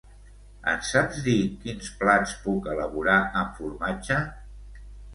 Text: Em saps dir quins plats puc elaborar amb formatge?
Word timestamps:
Em 0.71 0.79
saps 0.91 1.19
dir 1.27 1.35
quins 1.67 1.91
plats 2.01 2.35
puc 2.47 2.73
elaborar 2.75 3.21
amb 3.45 3.57
formatge? 3.63 4.23